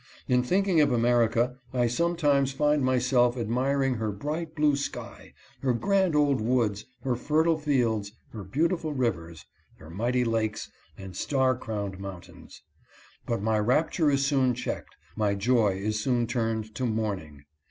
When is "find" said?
2.53-2.83